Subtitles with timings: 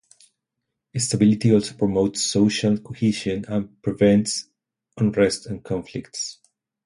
[0.97, 4.49] Stability also promotes social cohesion and prevents
[4.97, 6.39] unrest and conflicts.